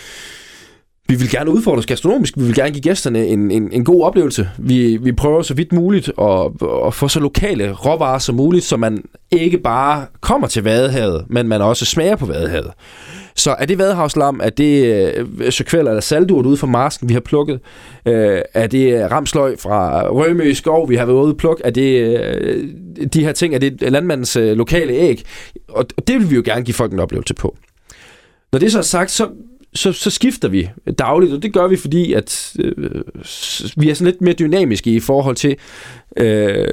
vi 1.10 1.14
vil 1.14 1.30
gerne 1.30 1.50
udfordre 1.50 1.78
os 1.78 1.86
gastronomisk. 1.86 2.34
Vi 2.36 2.44
vil 2.44 2.54
gerne 2.54 2.70
give 2.70 2.82
gæsterne 2.82 3.26
en, 3.26 3.50
en, 3.50 3.72
en 3.72 3.84
god 3.84 4.04
oplevelse. 4.04 4.48
Vi, 4.58 4.96
vi 4.96 5.12
prøver 5.12 5.42
så 5.42 5.54
vidt 5.54 5.72
muligt 5.72 6.12
at, 6.20 6.50
at 6.86 6.94
få 6.94 7.08
så 7.08 7.20
lokale 7.20 7.72
råvarer 7.72 8.18
som 8.18 8.34
muligt, 8.34 8.64
så 8.64 8.76
man 8.76 9.04
ikke 9.30 9.58
bare 9.58 10.06
kommer 10.20 10.48
til 10.48 10.64
Vadehavet, 10.64 11.24
men 11.28 11.48
man 11.48 11.62
også 11.62 11.84
smager 11.84 12.16
på 12.16 12.26
Vadehavet. 12.26 12.70
Så 13.34 13.56
er 13.58 13.66
det 13.66 13.78
vadehavslam, 13.78 14.40
er 14.42 14.50
det 14.50 14.84
øh, 15.16 15.52
søkvæl 15.52 15.86
eller 15.86 16.00
saldurt 16.00 16.46
ude 16.46 16.56
fra 16.56 16.66
marsken, 16.66 17.08
vi 17.08 17.14
har 17.14 17.20
plukket? 17.20 17.60
Øh, 18.06 18.42
er 18.54 18.66
det 18.66 18.94
øh, 18.94 19.10
ramsløg 19.10 19.58
fra 19.58 20.08
Rømø 20.08 20.42
i 20.42 20.54
skov, 20.54 20.88
vi 20.88 20.96
har 20.96 21.06
været 21.06 21.16
ude 21.16 21.32
og 21.32 21.36
plukke? 21.36 21.64
Er 21.64 21.70
det 21.70 22.18
øh, 22.18 22.68
de 23.12 23.24
her 23.24 23.32
ting? 23.32 23.54
Er 23.54 23.58
det 23.58 23.92
landmandens 23.92 24.36
øh, 24.36 24.56
lokale 24.56 24.92
æg? 24.92 25.24
Og, 25.68 25.86
og 25.96 26.08
det 26.08 26.20
vil 26.20 26.30
vi 26.30 26.34
jo 26.34 26.42
gerne 26.44 26.64
give 26.64 26.74
folk 26.74 26.92
en 26.92 26.98
oplevelse 26.98 27.34
på. 27.34 27.56
Når 28.52 28.58
det 28.58 28.72
så 28.72 28.78
er 28.78 28.82
sagt, 28.82 29.10
så, 29.10 29.28
så, 29.74 29.92
så 29.92 30.10
skifter 30.10 30.48
vi 30.48 30.70
dagligt, 30.98 31.32
og 31.32 31.42
det 31.42 31.52
gør 31.52 31.66
vi, 31.66 31.76
fordi 31.76 32.12
at 32.12 32.52
øh, 32.58 33.02
vi 33.76 33.90
er 33.90 33.94
sådan 33.94 34.12
lidt 34.12 34.20
mere 34.20 34.34
dynamiske 34.34 34.90
i 34.90 35.00
forhold 35.00 35.36
til, 35.36 35.56
øh, 36.16 36.66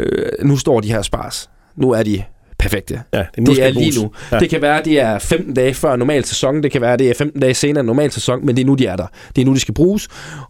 nu 0.43 0.57
står 0.57 0.79
de 0.79 0.91
her 0.91 1.01
spars. 1.01 1.49
Nu 1.75 1.91
er 1.91 2.03
de 2.03 2.23
perfekte. 2.59 3.01
Ja, 3.13 3.25
det, 3.35 3.47
det 3.47 3.63
er 3.63 3.69
lige 3.69 4.01
nu. 4.01 4.11
Ja. 4.31 4.39
Det 4.39 4.49
kan 4.49 4.61
være, 4.61 4.79
at 4.79 4.85
det 4.85 4.99
er 4.99 5.19
15 5.19 5.53
dage 5.53 5.73
før 5.73 5.95
normal 5.95 6.25
sæson, 6.25 6.63
det 6.63 6.71
kan 6.71 6.81
være, 6.81 6.97
det 6.97 7.09
er 7.09 7.13
15 7.13 7.41
dage 7.41 7.53
senere 7.53 7.83
normal 7.83 8.11
sæson, 8.11 8.45
men 8.45 8.55
det 8.55 8.61
er 8.61 8.65
nu, 8.65 8.75
de 8.75 8.85
er 8.85 8.95
der. 8.95 9.07
Det 9.35 9.41
er 9.41 9.45
nu, 9.45 9.53
de 9.53 9.59
skal 9.59 9.73
bruges, 9.73 10.07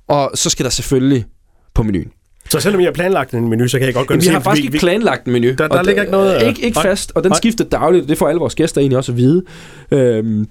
og 0.08 0.32
så 0.36 0.50
skal 0.50 0.64
der 0.64 0.70
selvfølgelig 0.70 1.26
på 1.74 1.84
menuen. 1.84 2.12
Så 2.50 2.60
selvom 2.60 2.82
I 2.82 2.84
har 2.84 2.92
planlagt 2.92 3.34
en 3.34 3.50
menu, 3.50 3.68
så 3.68 3.78
kan 3.78 3.86
jeg 3.86 3.94
godt 3.94 4.08
gøre 4.08 4.20
Vi 4.20 4.26
har 4.28 4.40
faktisk 4.40 4.66
ikke 4.66 4.78
planlagt 4.78 5.26
en 5.26 5.34
menu. 5.34 5.54
Der, 5.58 5.68
der 5.68 5.84
ligger 5.84 6.02
ikke 6.02 6.12
noget... 6.12 6.48
Ikke, 6.48 6.62
ikke 6.62 6.82
fast, 6.82 7.12
og 7.16 7.24
den 7.24 7.36
skifter 7.36 7.66
dagligt, 7.66 8.04
og 8.04 8.10
det 8.10 8.18
får 8.18 8.28
alle 8.28 8.40
vores 8.40 8.56
gæster 8.56 8.82
egentlig 8.82 8.98
også 8.98 9.12
at 9.12 9.18
vide. 9.18 9.44
Øhm, 9.92 10.48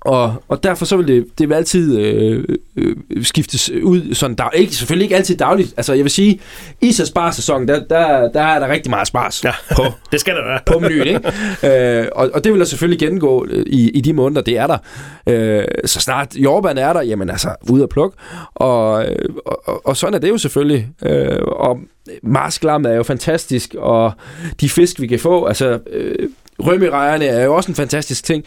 og, 0.00 0.42
og 0.48 0.62
derfor 0.62 0.84
så 0.84 0.96
vil 0.96 1.08
det, 1.08 1.26
det 1.38 1.48
vil 1.48 1.54
altid 1.54 1.98
øh, 1.98 2.44
øh, 2.76 2.96
skiftes 3.22 3.70
ud 3.70 4.14
sådan 4.14 4.36
dag, 4.36 4.48
ikke, 4.54 4.74
selvfølgelig 4.74 5.04
ikke 5.04 5.16
altid 5.16 5.36
dagligt. 5.36 5.74
Altså 5.76 5.92
jeg 5.92 6.04
vil 6.04 6.10
sige, 6.10 6.40
i 6.80 6.92
så 6.92 7.06
spar-sæsonen, 7.06 7.68
der, 7.68 7.84
der, 7.84 8.32
der 8.32 8.42
er 8.42 8.58
der 8.58 8.68
rigtig 8.68 8.90
meget 8.90 9.08
spars 9.08 9.44
ja, 9.44 9.52
på, 9.76 9.82
det 10.12 10.20
skal 10.20 10.34
der 10.34 10.44
være. 10.44 10.60
på 10.66 10.78
menuen. 10.78 11.06
Ikke? 11.06 12.00
øh, 12.00 12.06
og, 12.12 12.30
og 12.34 12.44
det 12.44 12.52
vil 12.52 12.60
der 12.60 12.66
selvfølgelig 12.66 12.98
gennemgå 12.98 13.46
øh, 13.50 13.64
i, 13.66 13.90
i 13.90 14.00
de 14.00 14.12
måneder, 14.12 14.42
det 14.42 14.58
er 14.58 14.66
der. 14.66 14.78
Øh, 15.26 15.64
så 15.84 16.00
snart 16.00 16.36
jordbærne 16.36 16.80
er 16.80 16.92
der, 16.92 17.02
jamen 17.02 17.30
altså, 17.30 17.54
ud 17.70 17.80
og 17.80 17.88
pluk. 17.88 18.14
Og, 18.54 19.06
og, 19.46 19.86
og 19.86 19.96
sådan 19.96 20.14
er 20.14 20.18
det 20.18 20.28
jo 20.28 20.38
selvfølgelig. 20.38 20.88
Øh, 21.02 21.38
og 21.42 21.80
marsklam 22.22 22.84
er 22.84 22.92
jo 22.92 23.02
fantastisk, 23.02 23.74
og 23.78 24.12
de 24.60 24.68
fisk, 24.68 25.00
vi 25.00 25.06
kan 25.06 25.18
få, 25.18 25.46
altså... 25.46 25.78
Øh, 25.90 26.28
Rømmerejerne 26.60 27.24
er 27.26 27.44
jo 27.44 27.54
også 27.54 27.70
en 27.70 27.74
fantastisk 27.74 28.24
ting. 28.24 28.44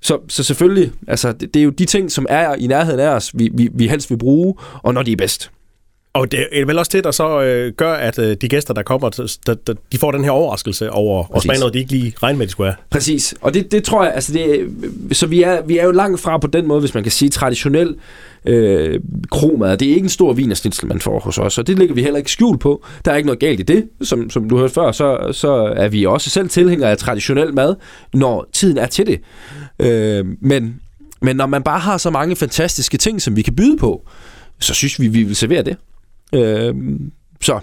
Så, 0.00 0.18
så 0.28 0.42
selvfølgelig, 0.42 0.92
altså, 1.08 1.32
det, 1.32 1.54
det 1.54 1.60
er 1.60 1.64
jo 1.64 1.70
de 1.70 1.84
ting, 1.84 2.10
som 2.10 2.26
er 2.28 2.54
i 2.54 2.66
nærheden 2.66 3.00
af 3.00 3.08
os, 3.08 3.30
vi, 3.34 3.50
vi, 3.54 3.68
vi 3.74 3.88
helst 3.88 4.10
vil 4.10 4.18
bruge, 4.18 4.54
og 4.82 4.94
når 4.94 5.02
de 5.02 5.12
er 5.12 5.16
bedst. 5.16 5.50
Og 6.14 6.32
det 6.32 6.46
er 6.52 6.64
vel 6.66 6.78
også 6.78 6.90
det, 6.94 7.04
der 7.04 7.10
så 7.10 7.42
øh, 7.42 7.72
gør, 7.72 7.92
at 7.92 8.18
øh, 8.18 8.36
de 8.40 8.48
gæster, 8.48 8.74
der 8.74 8.82
kommer, 8.82 9.08
der, 9.46 9.54
der, 9.54 9.74
de 9.92 9.98
får 9.98 10.12
den 10.12 10.24
her 10.24 10.30
overraskelse 10.30 10.90
over 10.90 11.36
at 11.36 11.42
smage 11.42 11.58
noget, 11.58 11.74
de 11.74 11.78
ikke 11.78 11.90
lige 11.92 12.14
regner 12.22 12.38
med, 12.38 12.46
de 12.46 12.52
skulle 12.52 12.70
have. 12.70 12.76
Præcis. 12.90 13.34
Og 13.40 13.54
det, 13.54 13.72
det 13.72 13.84
tror 13.84 14.04
jeg, 14.04 14.14
altså 14.14 14.32
det, 14.32 14.68
så 15.12 15.26
vi 15.26 15.42
er, 15.42 15.62
vi 15.62 15.78
er 15.78 15.84
jo 15.84 15.90
langt 15.90 16.20
fra 16.20 16.38
på 16.38 16.46
den 16.46 16.66
måde, 16.66 16.80
hvis 16.80 16.94
man 16.94 17.02
kan 17.02 17.12
sige 17.12 17.28
traditionel 17.28 17.94
øh, 18.44 19.00
kromad. 19.30 19.76
Det 19.76 19.88
er 19.88 19.94
ikke 19.94 20.04
en 20.04 20.08
stor 20.08 20.32
vinersnitsel, 20.32 20.88
man 20.88 21.00
får 21.00 21.20
hos 21.20 21.38
os, 21.38 21.58
og 21.58 21.66
det 21.66 21.78
ligger 21.78 21.94
vi 21.94 22.02
heller 22.02 22.18
ikke 22.18 22.30
skjult 22.30 22.60
på. 22.60 22.84
Der 23.04 23.12
er 23.12 23.16
ikke 23.16 23.26
noget 23.26 23.40
galt 23.40 23.60
i 23.60 23.62
det. 23.62 23.88
Som, 24.02 24.30
som 24.30 24.48
du 24.48 24.58
hørte 24.58 24.74
før, 24.74 24.92
så, 24.92 25.28
så 25.32 25.52
er 25.76 25.88
vi 25.88 26.06
også 26.06 26.30
selv 26.30 26.48
tilhængere 26.48 26.90
af 26.90 26.98
traditionel 26.98 27.54
mad, 27.54 27.74
når 28.14 28.48
tiden 28.52 28.78
er 28.78 28.86
til 28.86 29.06
det. 29.06 29.20
Øh, 29.78 30.26
men, 30.40 30.80
men 31.20 31.36
når 31.36 31.46
man 31.46 31.62
bare 31.62 31.78
har 31.78 31.98
så 31.98 32.10
mange 32.10 32.36
fantastiske 32.36 32.98
ting, 32.98 33.22
som 33.22 33.36
vi 33.36 33.42
kan 33.42 33.56
byde 33.56 33.76
på, 33.76 34.02
så 34.58 34.74
synes 34.74 35.00
vi, 35.00 35.08
vi 35.08 35.22
vil 35.22 35.36
servere 35.36 35.62
det. 35.62 35.76
Øh, 36.32 36.74
så 37.40 37.60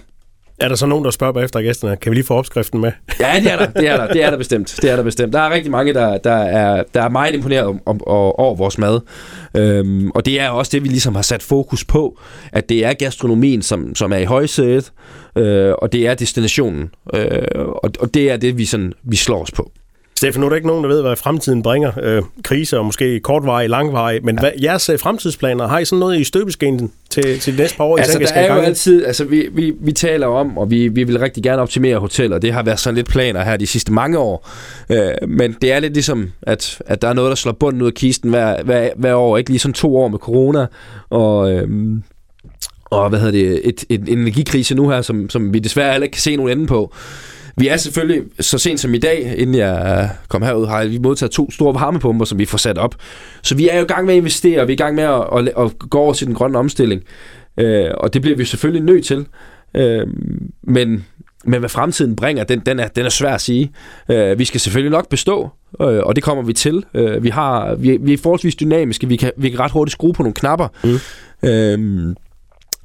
er 0.60 0.68
der 0.68 0.76
så 0.76 0.86
nogen, 0.86 1.04
der 1.04 1.10
spørger 1.10 1.32
bagefter 1.32 1.60
gæsterne, 1.60 1.96
kan 1.96 2.10
vi 2.10 2.16
lige 2.16 2.26
få 2.26 2.34
opskriften 2.34 2.80
med? 2.80 2.92
ja, 3.20 3.40
det 3.40 3.52
er 3.52 3.56
der. 3.56 3.66
Det 3.66 3.88
er 3.88 3.96
der, 3.96 4.12
det 4.12 4.24
er 4.24 4.30
der 4.30 4.36
bestemt. 4.36 4.78
Det 4.82 4.90
er 4.90 4.96
der 4.96 5.02
bestemt. 5.02 5.32
Der 5.32 5.40
er 5.40 5.50
rigtig 5.50 5.70
mange, 5.70 5.94
der, 5.94 6.18
der, 6.18 6.36
er, 6.36 6.82
der 6.94 7.02
er 7.02 7.08
meget 7.08 7.34
imponeret 7.34 7.64
om, 7.64 7.80
om, 7.86 8.06
over 8.06 8.54
vores 8.54 8.78
mad. 8.78 9.00
Øhm, 9.56 10.10
og 10.10 10.26
det 10.26 10.40
er 10.40 10.48
også 10.48 10.70
det, 10.72 10.82
vi 10.82 10.88
ligesom 10.88 11.14
har 11.14 11.22
sat 11.22 11.42
fokus 11.42 11.84
på, 11.84 12.18
at 12.52 12.68
det 12.68 12.84
er 12.84 12.92
gastronomien, 12.92 13.62
som, 13.62 13.94
som 13.94 14.12
er 14.12 14.16
i 14.16 14.24
højsædet, 14.24 14.92
øh, 15.36 15.72
og 15.78 15.92
det 15.92 16.06
er 16.08 16.14
destinationen. 16.14 16.90
Øh, 17.14 17.42
og, 17.56 17.90
og 18.00 18.14
det 18.14 18.30
er 18.30 18.36
det, 18.36 18.58
vi, 18.58 18.64
sådan, 18.64 18.92
vi 19.02 19.16
slår 19.16 19.42
os 19.42 19.50
på. 19.50 19.72
Stefan, 20.20 20.40
nu 20.40 20.46
er 20.46 20.50
der 20.50 20.56
ikke 20.56 20.68
nogen, 20.68 20.84
der 20.84 20.90
ved, 20.90 21.02
hvad 21.02 21.16
fremtiden 21.16 21.62
bringer. 21.62 21.92
Øh, 22.02 22.22
kriser 22.44 22.78
og 22.78 22.84
måske 22.84 23.20
kortvarig, 23.20 23.70
langvarig. 23.70 24.24
Men 24.24 24.34
ja. 24.34 24.40
hvad, 24.40 24.50
jeres 24.62 24.88
øh, 24.88 24.98
fremtidsplaner, 24.98 25.68
har 25.68 25.78
I 25.78 25.84
sådan 25.84 26.00
noget 26.00 26.20
i 26.20 26.24
støbeskenen 26.24 26.92
til, 27.10 27.40
til 27.40 27.52
de 27.52 27.58
næste 27.58 27.76
par 27.76 27.84
år? 27.84 27.96
Altså, 27.96 28.18
der 28.18 28.26
er 28.34 28.54
jo 28.54 28.60
altid, 28.60 29.06
altså 29.06 29.24
vi, 29.24 29.48
vi, 29.52 29.72
vi 29.80 29.92
taler 29.92 30.26
om, 30.26 30.58
og 30.58 30.70
vi, 30.70 30.88
vi 30.88 31.04
vil 31.04 31.18
rigtig 31.18 31.42
gerne 31.42 31.62
optimere 31.62 31.98
hoteller. 31.98 32.38
Det 32.38 32.52
har 32.52 32.62
været 32.62 32.80
sådan 32.80 32.94
lidt 32.94 33.08
planer 33.08 33.44
her 33.44 33.56
de 33.56 33.66
sidste 33.66 33.92
mange 33.92 34.18
år. 34.18 34.48
Øh, 34.90 35.28
men 35.28 35.56
det 35.62 35.72
er 35.72 35.80
lidt 35.80 35.92
ligesom, 35.92 36.30
at, 36.42 36.82
at 36.86 37.02
der 37.02 37.08
er 37.08 37.12
noget, 37.12 37.28
der 37.28 37.34
slår 37.34 37.52
bunden 37.52 37.82
ud 37.82 37.86
af 37.86 37.94
kisten 37.94 38.30
hver, 38.30 38.62
hver, 38.62 38.88
hver 38.96 39.14
år. 39.14 39.36
Ikke 39.36 39.50
lige 39.50 39.58
sådan 39.58 39.74
to 39.74 39.96
år 39.96 40.08
med 40.08 40.18
corona. 40.18 40.66
Og... 41.10 41.52
Øh, 41.52 41.68
og 42.90 43.08
hvad 43.08 43.18
hedder 43.18 43.32
det, 43.32 43.68
et, 43.68 43.84
et, 43.88 44.00
en 44.00 44.18
energikrise 44.18 44.74
nu 44.74 44.88
her, 44.88 45.02
som, 45.02 45.30
som 45.30 45.52
vi 45.54 45.58
desværre 45.58 45.92
heller 45.92 46.04
ikke 46.04 46.14
kan 46.14 46.20
se 46.20 46.36
nogen 46.36 46.58
ende 46.58 46.66
på. 46.66 46.94
Vi 47.60 47.68
er 47.68 47.76
selvfølgelig, 47.76 48.22
så 48.40 48.58
sent 48.58 48.80
som 48.80 48.94
i 48.94 48.98
dag, 48.98 49.34
inden 49.36 49.54
jeg 49.54 50.10
kom 50.28 50.42
herud, 50.42 50.66
har 50.66 50.84
vi 50.84 50.98
modtaget 50.98 51.30
to 51.32 51.50
store 51.50 51.74
varmepumper, 51.74 52.24
som 52.24 52.38
vi 52.38 52.44
får 52.44 52.58
sat 52.58 52.78
op. 52.78 52.94
Så 53.42 53.54
vi 53.54 53.68
er 53.68 53.78
jo 53.78 53.84
i 53.84 53.86
gang 53.86 54.06
med 54.06 54.14
at 54.14 54.18
investere, 54.18 54.66
vi 54.66 54.72
er 54.72 54.74
i 54.74 54.76
gang 54.76 54.94
med 54.94 55.04
at, 55.04 55.24
at, 55.38 55.64
at 55.64 55.78
gå 55.78 55.98
over 55.98 56.12
til 56.12 56.26
den 56.26 56.34
grønne 56.34 56.58
omstilling. 56.58 57.02
Øh, 57.56 57.90
og 57.94 58.14
det 58.14 58.22
bliver 58.22 58.36
vi 58.36 58.44
selvfølgelig 58.44 58.82
nødt 58.82 59.06
til. 59.06 59.26
Øh, 59.74 60.06
men 60.62 61.06
men 61.44 61.60
hvad 61.60 61.68
fremtiden 61.68 62.16
bringer, 62.16 62.44
den, 62.44 62.60
den, 62.60 62.78
er, 62.80 62.88
den 62.88 63.06
er 63.06 63.10
svær 63.10 63.34
at 63.34 63.40
sige. 63.40 63.72
Øh, 64.10 64.38
vi 64.38 64.44
skal 64.44 64.60
selvfølgelig 64.60 64.90
nok 64.90 65.08
bestå, 65.08 65.48
øh, 65.80 65.98
og 66.02 66.16
det 66.16 66.24
kommer 66.24 66.42
vi 66.42 66.52
til. 66.52 66.84
Øh, 66.94 67.22
vi, 67.22 67.28
har, 67.28 67.74
vi, 67.74 67.96
vi 68.00 68.12
er 68.12 68.18
forholdsvis 68.18 68.54
dynamiske, 68.54 69.08
vi 69.08 69.16
kan, 69.16 69.32
vi 69.36 69.50
kan 69.50 69.60
ret 69.60 69.72
hurtigt 69.72 69.92
skrue 69.92 70.12
på 70.12 70.22
nogle 70.22 70.34
knapper. 70.34 70.68
Mm. 70.84 71.48
Øh, 71.48 71.78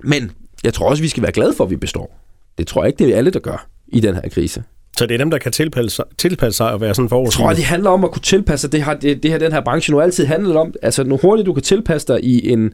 men 0.04 0.32
jeg 0.64 0.74
tror 0.74 0.90
også, 0.90 1.04
vi 1.04 1.08
skal 1.08 1.24
være 1.24 1.32
glade 1.32 1.54
for, 1.58 1.64
at 1.64 1.70
vi 1.70 1.76
består. 1.76 2.20
Det 2.58 2.68
tror 2.68 2.84
jeg 2.84 2.88
ikke, 2.88 3.06
det 3.06 3.14
er 3.14 3.18
alle, 3.18 3.32
der 3.32 3.40
gør 3.40 3.75
i 3.88 4.00
den 4.00 4.16
her 4.16 4.30
krise. 4.30 4.64
Så 4.98 5.06
det 5.06 5.14
er 5.14 5.18
dem, 5.18 5.30
der 5.30 5.38
kan 5.38 5.52
tilpasse 5.52 5.96
sig, 5.96 6.06
tilpasse 6.18 6.58
sig 6.58 6.72
og 6.72 6.82
være 6.82 6.96
sådan 6.96 7.10
forholdsvis? 7.10 7.40
Jeg 7.40 7.46
tror, 7.46 7.54
det 7.54 7.64
handler 7.64 7.90
om 7.90 8.04
at 8.04 8.12
kunne 8.12 8.22
tilpasse 8.22 8.62
sig. 8.62 8.72
Det 8.72 8.82
har, 8.82 8.94
det, 8.94 9.24
det 9.24 9.32
har 9.32 9.38
den 9.38 9.52
her 9.52 9.62
branche 9.62 9.94
nu 9.94 10.02
altid 10.02 10.26
handlet 10.26 10.56
om. 10.56 10.74
Altså, 10.82 11.04
nu 11.04 11.18
hurtigt 11.18 11.46
du 11.46 11.54
kan 11.54 11.64
tilpasse 11.64 12.08
dig 12.08 12.24
i 12.24 12.52
en, 12.52 12.74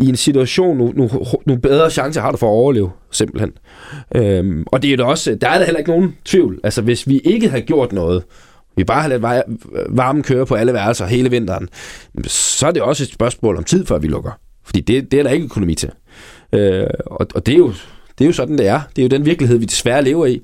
i 0.00 0.08
en 0.08 0.16
situation, 0.16 0.78
nu, 0.78 0.92
nu, 0.96 1.10
nu 1.46 1.56
bedre 1.56 1.90
chance 1.90 2.20
har 2.20 2.30
du 2.30 2.36
for 2.36 2.46
at 2.46 2.50
overleve, 2.50 2.90
simpelthen. 3.10 3.52
Øhm, 4.14 4.64
og 4.66 4.82
det 4.82 4.92
er 4.92 4.96
jo 4.96 5.08
også, 5.08 5.34
der 5.40 5.48
er 5.48 5.58
der 5.58 5.64
heller 5.64 5.78
ikke 5.78 5.90
nogen 5.90 6.16
tvivl. 6.24 6.60
Altså, 6.64 6.82
hvis 6.82 7.08
vi 7.08 7.18
ikke 7.18 7.48
havde 7.48 7.62
gjort 7.62 7.92
noget, 7.92 8.24
vi 8.76 8.84
bare 8.84 9.02
har 9.02 9.08
ladet 9.08 9.42
varmen 9.88 10.22
køre 10.22 10.46
på 10.46 10.54
alle 10.54 10.72
værelser 10.72 11.06
hele 11.06 11.30
vinteren, 11.30 11.68
så 12.26 12.66
er 12.66 12.70
det 12.70 12.82
også 12.82 13.02
et 13.02 13.08
spørgsmål 13.08 13.56
om 13.56 13.64
tid, 13.64 13.86
før 13.86 13.98
vi 13.98 14.08
lukker. 14.08 14.30
Fordi 14.64 14.80
det, 14.80 15.10
det 15.10 15.18
er 15.18 15.22
der 15.22 15.30
ikke 15.30 15.44
økonomi 15.44 15.74
til. 15.74 15.90
Øh, 16.52 16.86
og, 17.06 17.26
og 17.34 17.46
det 17.46 17.54
er 17.54 17.58
jo 17.58 17.72
det 18.18 18.24
er 18.24 18.26
jo 18.26 18.32
sådan, 18.32 18.58
det 18.58 18.66
er. 18.66 18.80
Det 18.96 19.02
er 19.02 19.06
jo 19.06 19.08
den 19.08 19.26
virkelighed, 19.26 19.58
vi 19.58 19.64
desværre 19.64 20.04
lever 20.04 20.26
i. 20.26 20.42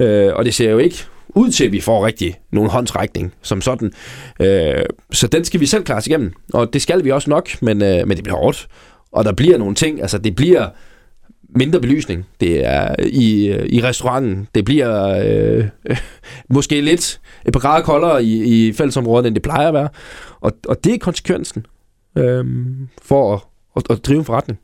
Øh, 0.00 0.32
og 0.34 0.44
det 0.44 0.54
ser 0.54 0.70
jo 0.70 0.78
ikke 0.78 1.04
ud 1.28 1.50
til, 1.50 1.64
at 1.64 1.72
vi 1.72 1.80
får 1.80 2.06
rigtig 2.06 2.34
nogen 2.52 2.70
håndtrækning 2.70 3.34
som 3.42 3.60
sådan. 3.60 3.92
Øh, 4.40 4.84
så 5.12 5.26
den 5.26 5.44
skal 5.44 5.60
vi 5.60 5.66
selv 5.66 5.84
klare 5.84 5.98
os 5.98 6.06
igennem. 6.06 6.32
Og 6.52 6.72
det 6.72 6.82
skal 6.82 7.04
vi 7.04 7.10
også 7.10 7.30
nok, 7.30 7.62
men, 7.62 7.82
øh, 7.82 8.08
men 8.08 8.16
det 8.16 8.24
bliver 8.24 8.38
hårdt. 8.38 8.68
Og 9.12 9.24
der 9.24 9.32
bliver 9.32 9.58
nogle 9.58 9.74
ting, 9.74 10.00
altså 10.00 10.18
det 10.18 10.36
bliver 10.36 10.68
mindre 11.56 11.80
belysning. 11.80 12.26
Det 12.40 12.66
er 12.66 12.94
øh, 12.98 13.06
i, 13.06 13.48
øh, 13.48 13.66
i 13.66 13.82
restauranten. 13.82 14.48
Det 14.54 14.64
bliver 14.64 15.08
øh, 15.08 15.64
øh, 15.90 15.96
måske 16.54 16.80
lidt 16.80 17.20
et 17.46 17.52
par 17.52 17.60
grader 17.60 17.84
koldere 17.84 18.24
i, 18.24 18.68
i 18.68 18.72
fællesområdet, 18.72 19.26
end 19.26 19.34
det 19.34 19.42
plejer 19.42 19.68
at 19.68 19.74
være. 19.74 19.88
Og, 20.40 20.52
og 20.68 20.84
det 20.84 20.94
er 20.94 20.98
konsekvensen 20.98 21.66
øh, 22.18 22.44
for 23.02 23.34
at, 23.34 23.40
at, 23.76 23.96
at 23.96 24.06
drive 24.06 24.18
en 24.18 24.24
forretning. 24.24 24.58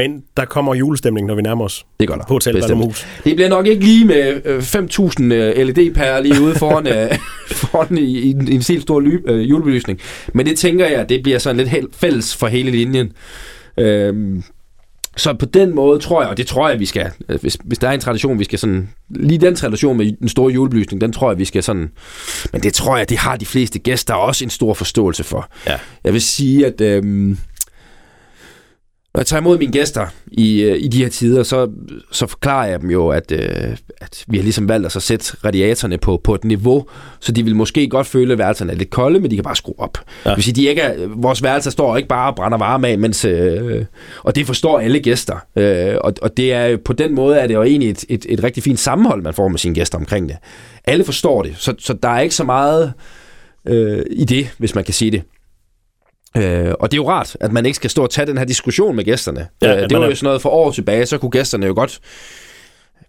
Men 0.00 0.22
der 0.36 0.44
kommer 0.44 0.74
julestemning, 0.74 1.26
når 1.26 1.34
vi 1.34 1.42
nærmer 1.42 1.64
os 1.64 1.86
det 2.00 2.08
gør 2.08 2.14
der. 2.14 2.24
på 2.24 2.34
Hotel 2.34 2.74
Hus. 2.74 3.06
Det 3.24 3.36
bliver 3.36 3.48
nok 3.48 3.66
ikke 3.66 3.84
lige 3.84 4.04
med 4.04 4.40
5.000 5.20 5.22
øh, 5.22 5.66
LED-pærer 5.66 6.20
lige 6.20 6.40
ude 6.40 6.54
foran, 6.54 6.86
øh, 6.86 7.18
foran 7.62 7.98
i, 7.98 8.18
i, 8.18 8.30
en, 8.30 8.48
i 8.48 8.54
en 8.54 8.62
helt 8.68 8.82
stor 8.82 9.00
ly, 9.00 9.18
øh, 9.26 9.50
julebelysning. 9.50 10.00
Men 10.34 10.46
det 10.46 10.58
tænker 10.58 10.86
jeg, 10.86 11.08
det 11.08 11.22
bliver 11.22 11.38
sådan 11.38 11.56
lidt 11.56 11.96
fælles 11.96 12.36
for 12.36 12.46
hele 12.46 12.70
linjen. 12.70 13.12
Øhm, 13.78 14.42
så 15.16 15.34
på 15.34 15.46
den 15.46 15.74
måde 15.74 15.98
tror 15.98 16.22
jeg, 16.22 16.30
og 16.30 16.36
det 16.36 16.46
tror 16.46 16.68
jeg, 16.68 16.80
vi 16.80 16.86
skal, 16.86 17.10
hvis, 17.40 17.58
hvis 17.64 17.78
der 17.78 17.88
er 17.88 17.92
en 17.92 18.00
tradition, 18.00 18.38
vi 18.38 18.44
skal 18.44 18.58
sådan, 18.58 18.88
lige 19.08 19.38
den 19.38 19.54
tradition 19.54 19.96
med 19.96 20.12
den 20.20 20.28
store 20.28 20.52
julebelysning, 20.52 21.00
den 21.00 21.12
tror 21.12 21.30
jeg, 21.30 21.38
vi 21.38 21.44
skal 21.44 21.62
sådan, 21.62 21.90
men 22.52 22.62
det 22.62 22.74
tror 22.74 22.96
jeg, 22.96 23.08
det 23.08 23.18
har 23.18 23.36
de 23.36 23.46
fleste 23.46 23.78
gæster 23.78 24.14
også 24.14 24.44
en 24.44 24.50
stor 24.50 24.74
forståelse 24.74 25.24
for. 25.24 25.48
Ja. 25.66 25.78
Jeg 26.04 26.12
vil 26.12 26.22
sige, 26.22 26.66
at 26.66 26.80
øhm, 26.80 27.38
når 29.14 29.20
jeg 29.20 29.26
tager 29.26 29.40
imod 29.40 29.58
mine 29.58 29.72
gæster 29.72 30.06
i, 30.32 30.62
øh, 30.62 30.76
i 30.80 30.88
de 30.88 31.02
her 31.02 31.08
tider, 31.08 31.42
så, 31.42 31.70
så 32.12 32.26
forklarer 32.26 32.68
jeg 32.68 32.80
dem 32.80 32.90
jo, 32.90 33.08
at, 33.08 33.32
øh, 33.32 33.76
at 34.00 34.24
vi 34.28 34.36
har 34.36 34.42
ligesom 34.42 34.68
valgt 34.68 34.86
at 34.86 34.92
så 34.92 35.00
sætte 35.00 35.36
radiatorerne 35.44 35.98
på, 35.98 36.20
på 36.24 36.34
et 36.34 36.44
niveau, 36.44 36.86
så 37.20 37.32
de 37.32 37.44
vil 37.44 37.56
måske 37.56 37.88
godt 37.88 38.06
føle, 38.06 38.32
at 38.32 38.38
værelserne 38.38 38.72
er 38.72 38.76
lidt 38.76 38.90
kolde, 38.90 39.20
men 39.20 39.30
de 39.30 39.36
kan 39.36 39.44
bare 39.44 39.56
skrue 39.56 39.74
op. 39.78 39.98
Ja. 40.24 40.30
Det 40.30 40.36
vil 40.36 40.44
sige, 40.44 40.54
de 40.54 40.68
ikke 40.68 40.82
er, 40.82 41.08
vores 41.08 41.42
værelser 41.42 41.70
står 41.70 41.96
ikke 41.96 42.08
bare 42.08 42.30
og 42.30 42.36
brænder 42.36 42.58
varme 42.58 42.88
af, 42.88 42.98
mens, 42.98 43.24
øh, 43.24 43.84
og 44.22 44.34
det 44.34 44.46
forstår 44.46 44.78
alle 44.78 45.00
gæster. 45.00 45.36
Øh, 45.56 45.94
og, 46.00 46.14
og 46.22 46.36
det 46.36 46.52
er 46.52 46.76
på 46.76 46.92
den 46.92 47.14
måde 47.14 47.36
er 47.36 47.46
det 47.46 47.54
jo 47.54 47.62
egentlig 47.62 47.90
et, 47.90 48.04
et, 48.08 48.26
et 48.28 48.44
rigtig 48.44 48.62
fint 48.62 48.78
sammenhold, 48.78 49.22
man 49.22 49.34
får 49.34 49.48
med 49.48 49.58
sine 49.58 49.74
gæster 49.74 49.98
omkring 49.98 50.28
det. 50.28 50.36
Alle 50.84 51.04
forstår 51.04 51.42
det, 51.42 51.54
så, 51.58 51.74
så 51.78 51.92
der 51.92 52.08
er 52.08 52.20
ikke 52.20 52.34
så 52.34 52.44
meget 52.44 52.92
øh, 53.68 54.02
i 54.10 54.24
det, 54.24 54.48
hvis 54.58 54.74
man 54.74 54.84
kan 54.84 54.94
sige 54.94 55.10
det. 55.10 55.22
Øh, 56.36 56.74
og 56.80 56.90
det 56.90 56.96
er 56.96 57.02
jo 57.02 57.08
rart, 57.08 57.36
at 57.40 57.52
man 57.52 57.66
ikke 57.66 57.76
skal 57.76 57.90
stå 57.90 58.02
og 58.02 58.10
tage 58.10 58.26
den 58.26 58.38
her 58.38 58.44
diskussion 58.44 58.96
med 58.96 59.04
gæsterne. 59.04 59.48
Ja, 59.62 59.76
øh, 59.76 59.90
det 59.90 59.98
var 59.98 60.06
jo 60.06 60.14
sådan 60.14 60.26
noget 60.26 60.42
for 60.42 60.50
år 60.50 60.70
tilbage, 60.70 61.06
så 61.06 61.18
kunne 61.18 61.30
gæsterne 61.30 61.66
jo 61.66 61.74
godt, 61.74 62.00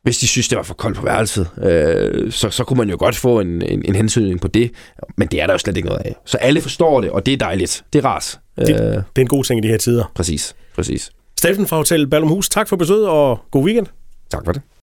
hvis 0.04 0.18
de 0.18 0.28
synes, 0.28 0.48
det 0.48 0.56
var 0.56 0.64
for 0.64 0.74
koldt 0.74 0.98
på 0.98 1.04
værelset, 1.04 1.48
øh, 1.64 2.32
så, 2.32 2.50
så 2.50 2.64
kunne 2.64 2.78
man 2.78 2.90
jo 2.90 2.96
godt 3.00 3.16
få 3.16 3.40
en, 3.40 3.62
en, 3.62 3.82
en 3.86 3.96
hensynning 3.96 4.42
på 4.42 4.48
det. 4.48 4.72
Men 5.18 5.28
det 5.28 5.42
er 5.42 5.46
der 5.46 5.54
jo 5.54 5.58
slet 5.58 5.78
ikke 5.78 5.90
noget 5.90 6.02
af. 6.06 6.16
Så 6.26 6.38
alle 6.38 6.62
forstår 6.62 7.02
det, 7.02 7.10
og 7.10 7.26
det 7.26 7.34
er 7.34 7.38
dejligt. 7.38 7.84
Det 7.94 8.00
er 8.00 8.06
rart. 8.06 8.40
Det, 8.58 8.70
øh, 8.70 8.76
det 8.76 9.04
er 9.16 9.22
en 9.22 9.28
god 9.28 9.44
ting 9.44 9.58
i 9.58 9.68
de 9.68 9.68
her 9.68 9.78
tider. 9.78 10.12
Præcis, 10.16 10.56
præcis. 10.76 11.12
Steffen 11.38 11.68
fra 11.68 11.78
Hotel 11.78 12.08
Ballumhus, 12.08 12.50
tak 12.50 12.70
for 12.70 12.76
besøget, 12.76 13.08
og 13.08 13.40
god 13.52 13.66
weekend. 13.66 13.88
Tak 14.32 14.46
for 14.46 14.52
det. 14.52 14.62